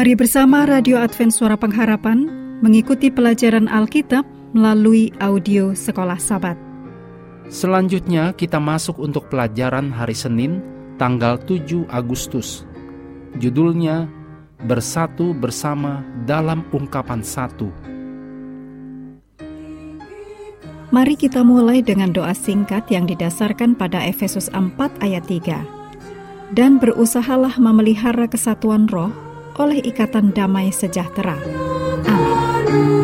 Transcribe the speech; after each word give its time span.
Mari 0.00 0.16
bersama 0.16 0.64
Radio 0.64 0.96
Advent 0.96 1.28
Suara 1.28 1.60
Pengharapan 1.60 2.24
mengikuti 2.64 3.12
pelajaran 3.12 3.68
Alkitab 3.68 4.24
melalui 4.56 5.12
audio 5.20 5.76
Sekolah 5.76 6.16
Sabat. 6.16 6.56
Selanjutnya 7.52 8.32
kita 8.32 8.56
masuk 8.56 8.96
untuk 8.96 9.28
pelajaran 9.28 9.92
hari 9.92 10.16
Senin 10.16 10.64
tanggal 10.96 11.36
7 11.44 11.84
Agustus. 11.92 12.64
Judulnya 13.36 14.08
Bersatu 14.64 15.36
Bersama 15.36 16.00
dalam 16.24 16.64
Ungkapan 16.72 17.20
Satu. 17.20 17.68
Mari 20.96 21.12
kita 21.12 21.44
mulai 21.44 21.84
dengan 21.84 22.08
doa 22.08 22.32
singkat 22.32 22.88
yang 22.88 23.04
didasarkan 23.04 23.76
pada 23.76 24.00
Efesus 24.08 24.48
4 24.48 24.80
ayat 25.04 25.28
3. 25.28 26.56
Dan 26.56 26.80
berusahalah 26.80 27.60
memelihara 27.60 28.24
kesatuan 28.24 28.88
roh 28.88 29.28
oleh 29.60 29.84
ikatan 29.84 30.32
damai 30.32 30.72
sejahtera. 30.72 31.36
Amin. 32.08 33.00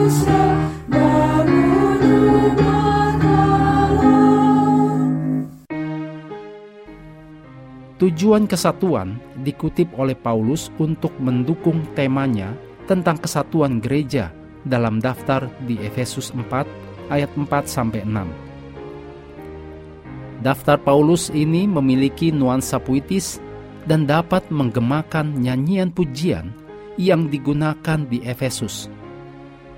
Tujuan 7.96 8.44
kesatuan 8.44 9.16
dikutip 9.40 9.96
oleh 9.96 10.12
Paulus 10.12 10.68
untuk 10.76 11.16
mendukung 11.16 11.80
temanya 11.96 12.52
tentang 12.84 13.16
kesatuan 13.16 13.80
gereja 13.80 14.36
dalam 14.68 15.00
daftar 15.00 15.48
di 15.64 15.80
Efesus 15.80 16.28
4 16.36 17.08
ayat 17.08 17.32
4 17.32 17.48
sampai 17.64 18.04
6. 18.04 20.44
Daftar 20.44 20.76
Paulus 20.76 21.32
ini 21.32 21.64
memiliki 21.64 22.28
nuansa 22.28 22.76
puitis 22.76 23.40
dan 23.86 24.04
dapat 24.04 24.42
menggemakan 24.50 25.38
nyanyian 25.38 25.94
pujian 25.94 26.50
yang 26.98 27.30
digunakan 27.30 28.02
di 28.10 28.20
Efesus. 28.26 28.90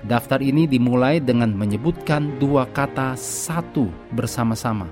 Daftar 0.03 0.41
ini 0.41 0.65
dimulai 0.65 1.21
dengan 1.21 1.53
menyebutkan 1.53 2.39
dua 2.41 2.65
kata 2.71 3.13
satu 3.19 3.91
bersama-sama, 4.15 4.89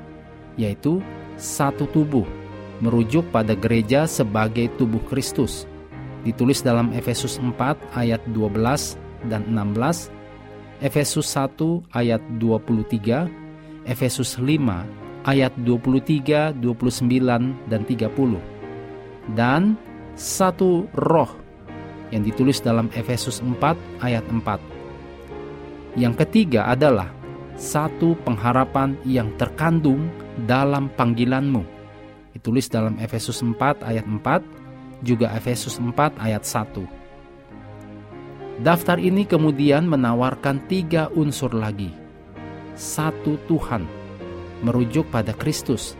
yaitu 0.60 1.02
satu 1.40 1.90
tubuh, 1.90 2.28
merujuk 2.84 3.26
pada 3.34 3.58
gereja 3.58 4.06
sebagai 4.06 4.70
tubuh 4.76 5.02
Kristus. 5.08 5.66
Ditulis 6.28 6.60
dalam 6.60 6.92
Efesus 6.92 7.40
4 7.40 7.56
ayat 7.96 8.20
12 8.36 9.00
dan 9.32 9.48
16, 9.48 10.12
Efesus 10.84 11.26
1 11.32 11.88
ayat 11.96 12.20
23, 12.36 13.32
Efesus 13.88 14.36
5 14.36 14.84
ayat 15.24 15.56
23, 15.64 16.52
29, 16.60 17.56
dan 17.72 17.82
30 17.88 18.57
dan 19.36 19.76
satu 20.16 20.88
roh 20.96 21.30
yang 22.12 22.24
ditulis 22.24 22.64
dalam 22.64 22.88
Efesus 22.96 23.44
4 23.44 23.76
ayat 24.00 24.24
4. 24.30 25.98
Yang 26.00 26.14
ketiga 26.24 26.70
adalah 26.70 27.10
satu 27.58 28.14
pengharapan 28.22 28.96
yang 29.04 29.34
terkandung 29.36 30.08
dalam 30.46 30.94
panggilanmu. 30.94 31.66
Ditulis 32.38 32.70
dalam 32.70 32.96
Efesus 33.02 33.42
4 33.42 33.82
ayat 33.82 34.06
4, 34.06 34.46
juga 35.02 35.34
Efesus 35.34 35.82
4 35.82 36.14
ayat 36.22 36.46
1. 36.46 36.86
Daftar 38.62 38.98
ini 38.98 39.26
kemudian 39.26 39.86
menawarkan 39.86 40.66
tiga 40.66 41.10
unsur 41.14 41.54
lagi. 41.54 41.94
Satu 42.78 43.38
Tuhan, 43.50 43.86
merujuk 44.66 45.10
pada 45.14 45.34
Kristus. 45.34 45.98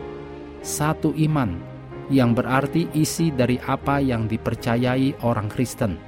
Satu 0.62 1.14
iman, 1.14 1.54
yang 2.08 2.32
berarti 2.32 2.88
isi 2.96 3.28
dari 3.32 3.60
apa 3.60 4.00
yang 4.00 4.24
dipercayai 4.28 5.20
orang 5.24 5.48
Kristen. 5.52 6.00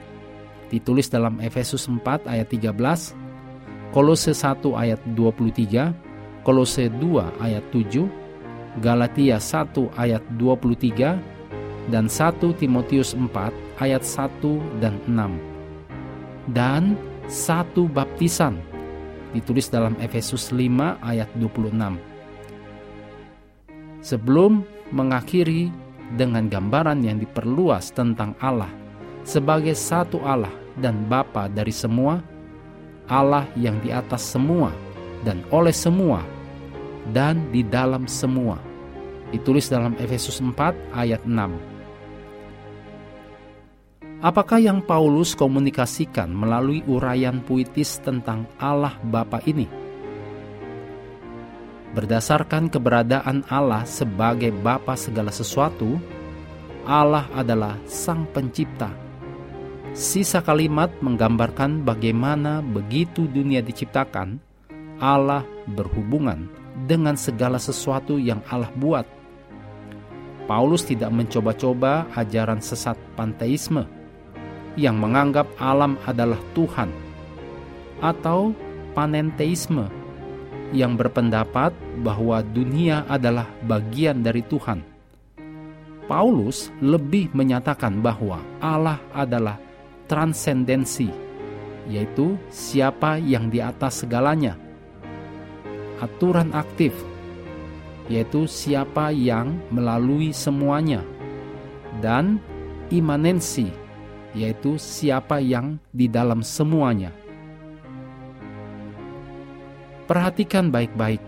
Ditulis 0.73 1.11
dalam 1.13 1.43
Efesus 1.43 1.85
4 1.91 2.25
ayat 2.31 2.49
13, 2.49 3.93
Kolose 3.93 4.33
1 4.33 4.65
ayat 4.77 5.01
23, 5.13 5.93
Kolose 6.47 6.89
2 6.89 7.43
ayat 7.43 7.65
7, 7.75 8.07
Galatia 8.81 9.37
1 9.37 9.91
ayat 9.99 10.23
23, 10.39 11.19
dan 11.91 12.07
1 12.07 12.55
Timotius 12.55 13.19
4 13.19 13.83
ayat 13.83 14.03
1 14.07 14.81
dan 14.81 14.95
6. 15.11 16.55
Dan 16.55 16.95
satu 17.27 17.91
baptisan 17.91 18.59
ditulis 19.35 19.71
dalam 19.71 19.95
Efesus 19.99 20.55
5 20.55 20.99
ayat 21.03 21.29
26. 21.39 21.99
Sebelum 24.01 24.65
mengakhiri 24.91 25.71
dengan 26.15 26.51
gambaran 26.51 27.03
yang 27.07 27.19
diperluas 27.23 27.95
tentang 27.95 28.35
Allah 28.43 28.71
sebagai 29.23 29.77
satu 29.77 30.21
Allah 30.25 30.53
dan 30.79 31.07
Bapa 31.07 31.47
dari 31.47 31.73
semua, 31.75 32.19
Allah 33.07 33.47
yang 33.59 33.79
di 33.83 33.93
atas 33.93 34.23
semua 34.25 34.73
dan 35.23 35.45
oleh 35.53 35.75
semua 35.75 36.25
dan 37.13 37.49
di 37.55 37.63
dalam 37.63 38.07
semua. 38.11 38.59
Ditulis 39.31 39.71
dalam 39.71 39.95
Efesus 40.03 40.43
4 40.43 40.75
ayat 40.91 41.23
6. 41.23 41.71
Apakah 44.21 44.61
yang 44.61 44.85
Paulus 44.85 45.33
komunikasikan 45.33 46.29
melalui 46.29 46.85
uraian 46.85 47.41
puitis 47.41 48.03
tentang 48.05 48.45
Allah 48.61 48.93
Bapa 49.01 49.41
ini? 49.49 49.80
Berdasarkan 51.91 52.71
keberadaan 52.71 53.43
Allah 53.51 53.83
sebagai 53.83 54.55
Bapa 54.55 54.95
segala 54.95 55.35
sesuatu, 55.35 55.99
Allah 56.87 57.27
adalah 57.35 57.75
Sang 57.91 58.31
Pencipta. 58.31 58.95
Sisa 59.91 60.39
kalimat 60.39 60.87
menggambarkan 61.03 61.83
bagaimana 61.83 62.63
begitu 62.63 63.27
dunia 63.27 63.59
diciptakan, 63.59 64.39
Allah 65.03 65.43
berhubungan 65.67 66.47
dengan 66.87 67.19
segala 67.19 67.59
sesuatu 67.59 68.23
yang 68.23 68.39
Allah 68.47 68.71
buat. 68.79 69.07
Paulus 70.47 70.87
tidak 70.87 71.11
mencoba-coba 71.11 72.07
ajaran 72.15 72.63
sesat 72.63 72.95
panteisme 73.19 73.83
yang 74.79 74.95
menganggap 74.95 75.51
alam 75.59 75.99
adalah 76.07 76.39
Tuhan 76.55 76.91
atau 77.99 78.55
panenteisme 78.95 80.00
yang 80.71 80.95
berpendapat 80.95 81.75
bahwa 82.03 82.43
dunia 82.43 83.03
adalah 83.11 83.47
bagian 83.67 84.23
dari 84.23 84.43
Tuhan. 84.47 84.83
Paulus 86.11 86.75
lebih 86.83 87.31
menyatakan 87.31 88.03
bahwa 88.03 88.43
Allah 88.59 88.99
adalah 89.15 89.63
transendensi, 90.11 91.07
yaitu 91.87 92.35
siapa 92.51 93.23
yang 93.23 93.47
di 93.47 93.63
atas 93.63 94.03
segalanya. 94.03 94.59
Aturan 96.03 96.51
aktif, 96.51 96.91
yaitu 98.11 98.51
siapa 98.51 99.15
yang 99.15 99.55
melalui 99.71 100.35
semuanya. 100.35 101.07
Dan 102.03 102.43
imanensi, 102.91 103.71
yaitu 104.35 104.83
siapa 104.83 105.39
yang 105.39 105.79
di 105.95 106.11
dalam 106.11 106.43
semuanya. 106.43 107.15
Perhatikan 110.11 110.75
baik-baik 110.75 111.23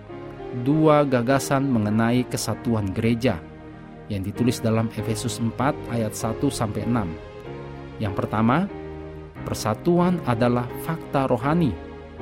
dua 0.66 1.06
gagasan 1.06 1.70
mengenai 1.70 2.26
kesatuan 2.26 2.90
gereja 2.90 3.38
yang 4.10 4.26
ditulis 4.26 4.58
dalam 4.58 4.90
Efesus 4.98 5.38
4 5.38 5.54
ayat 5.94 6.10
1 6.10 6.42
sampai 6.50 6.82
6. 6.90 8.02
Yang 8.02 8.14
pertama, 8.18 8.66
persatuan 9.46 10.18
adalah 10.26 10.66
fakta 10.82 11.30
rohani 11.30 11.70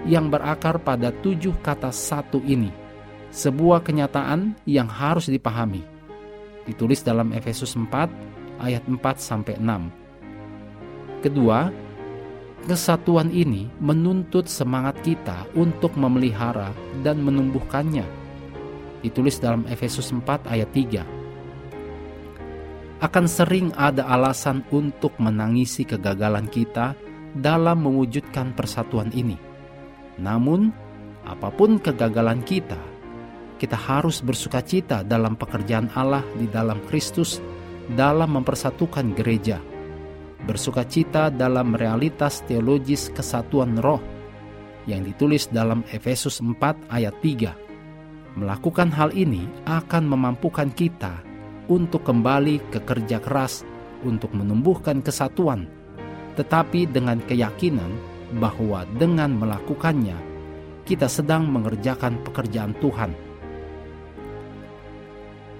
yang 0.05 0.29
berakar 0.29 0.76
pada 0.84 1.08
tujuh 1.25 1.56
kata 1.64 1.88
satu 1.88 2.44
ini. 2.44 2.69
Sebuah 3.32 3.81
kenyataan 3.81 4.52
yang 4.69 4.93
harus 4.93 5.32
dipahami. 5.32 5.81
Ditulis 6.69 7.00
dalam 7.00 7.32
Efesus 7.32 7.73
4 7.73 7.88
ayat 8.61 8.84
4 8.84 9.00
sampai 9.17 9.56
6. 9.56 11.25
Kedua, 11.25 11.73
Kesatuan 12.60 13.32
ini 13.32 13.72
menuntut 13.80 14.44
semangat 14.44 15.00
kita 15.00 15.48
untuk 15.56 15.96
memelihara 15.96 16.76
dan 17.00 17.24
menumbuhkannya. 17.24 18.04
Ditulis 19.00 19.40
dalam 19.40 19.64
Efesus 19.64 20.12
4 20.12 20.44
ayat 20.44 20.68
3. 20.68 23.00
Akan 23.00 23.24
sering 23.24 23.72
ada 23.80 24.04
alasan 24.12 24.60
untuk 24.68 25.16
menangisi 25.16 25.88
kegagalan 25.88 26.52
kita 26.52 26.92
dalam 27.32 27.80
mewujudkan 27.80 28.52
persatuan 28.52 29.08
ini. 29.16 29.40
Namun, 30.20 30.68
apa 31.24 31.48
pun 31.48 31.80
kegagalan 31.80 32.44
kita, 32.44 32.76
kita 33.56 33.76
harus 33.76 34.20
bersukacita 34.20 35.00
dalam 35.00 35.32
pekerjaan 35.32 35.88
Allah 35.96 36.20
di 36.36 36.44
dalam 36.44 36.76
Kristus 36.92 37.40
dalam 37.96 38.36
mempersatukan 38.36 39.16
gereja 39.16 39.69
bersuka 40.44 40.87
cita 40.87 41.28
dalam 41.28 41.76
realitas 41.76 42.40
teologis 42.48 43.12
kesatuan 43.12 43.76
roh 43.81 44.00
yang 44.88 45.04
ditulis 45.04 45.48
dalam 45.52 45.84
Efesus 45.92 46.40
4 46.40 46.88
ayat 46.88 47.14
3. 47.20 48.38
Melakukan 48.38 48.88
hal 48.94 49.10
ini 49.12 49.44
akan 49.66 50.06
memampukan 50.06 50.70
kita 50.72 51.20
untuk 51.69 52.06
kembali 52.06 52.72
ke 52.72 52.81
kerja 52.87 53.19
keras 53.20 53.66
untuk 54.06 54.32
menumbuhkan 54.32 55.04
kesatuan 55.04 55.81
tetapi 56.38 56.88
dengan 56.88 57.19
keyakinan 57.26 57.90
bahwa 58.38 58.86
dengan 58.96 59.34
melakukannya 59.34 60.16
kita 60.86 61.10
sedang 61.10 61.46
mengerjakan 61.50 62.19
pekerjaan 62.25 62.72
Tuhan. 62.78 63.12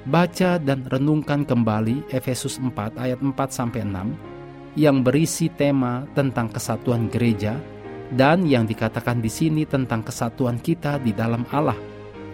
Baca 0.09 0.57
dan 0.57 0.89
renungkan 0.89 1.45
kembali 1.45 2.09
Efesus 2.09 2.57
4 2.57 2.97
ayat 2.97 3.21
4 3.21 3.37
sampai 3.53 3.85
6 3.85 4.40
yang 4.79 5.03
berisi 5.03 5.51
tema 5.51 6.07
tentang 6.15 6.51
kesatuan 6.51 7.11
gereja 7.11 7.59
dan 8.15 8.47
yang 8.47 8.67
dikatakan 8.67 9.23
di 9.23 9.31
sini 9.31 9.63
tentang 9.67 10.03
kesatuan 10.03 10.59
kita 10.59 10.99
di 11.03 11.15
dalam 11.15 11.47
Allah 11.51 11.79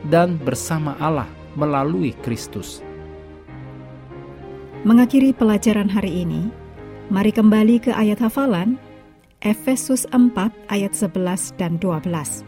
dan 0.08 0.36
bersama 0.40 0.96
Allah 1.00 1.28
melalui 1.56 2.12
Kristus. 2.20 2.84
Mengakhiri 4.84 5.34
pelajaran 5.34 5.90
hari 5.90 6.22
ini, 6.22 6.52
mari 7.10 7.32
kembali 7.32 7.82
ke 7.82 7.90
ayat 7.90 8.22
hafalan 8.22 8.78
Efesus 9.42 10.06
4 10.12 10.36
ayat 10.70 10.92
11 10.94 11.58
dan 11.58 11.80
12. 11.80 12.44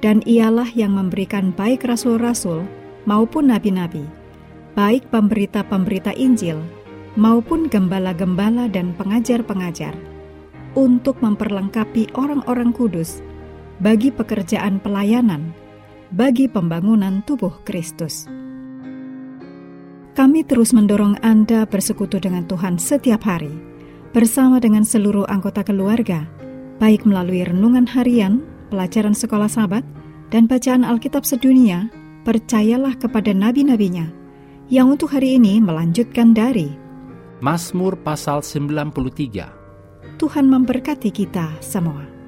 Dan 0.00 0.24
ialah 0.24 0.66
yang 0.72 0.96
memberikan 0.96 1.52
baik 1.52 1.84
rasul-rasul 1.84 2.64
maupun 3.04 3.52
nabi-nabi, 3.52 4.08
baik 4.72 5.04
pemberita-pemberita 5.12 6.16
Injil 6.16 6.79
maupun 7.18 7.66
gembala-gembala 7.66 8.70
dan 8.70 8.94
pengajar-pengajar, 8.94 9.94
untuk 10.78 11.18
memperlengkapi 11.18 12.14
orang-orang 12.14 12.70
kudus 12.70 13.18
bagi 13.82 14.14
pekerjaan 14.14 14.78
pelayanan, 14.78 15.50
bagi 16.14 16.46
pembangunan 16.46 17.22
tubuh 17.26 17.62
Kristus. 17.66 18.28
Kami 20.14 20.44
terus 20.44 20.74
mendorong 20.74 21.22
Anda 21.24 21.64
bersekutu 21.64 22.20
dengan 22.20 22.44
Tuhan 22.44 22.76
setiap 22.76 23.24
hari, 23.24 23.50
bersama 24.10 24.58
dengan 24.58 24.82
seluruh 24.82 25.24
anggota 25.30 25.62
keluarga, 25.62 26.26
baik 26.82 27.06
melalui 27.06 27.46
renungan 27.46 27.86
harian, 27.88 28.42
pelajaran 28.68 29.14
sekolah 29.14 29.48
sahabat, 29.48 29.86
dan 30.30 30.46
bacaan 30.46 30.86
Alkitab 30.86 31.26
sedunia, 31.26 31.90
percayalah 32.22 32.94
kepada 32.98 33.34
nabi-nabinya, 33.34 34.06
yang 34.70 34.92
untuk 34.92 35.10
hari 35.10 35.38
ini 35.40 35.58
melanjutkan 35.58 36.30
dari 36.30 36.79
Mazmur 37.40 37.96
pasal 37.96 38.44
93. 38.44 40.20
Tuhan 40.20 40.44
memberkati 40.44 41.08
kita 41.08 41.56
semua. 41.64 42.19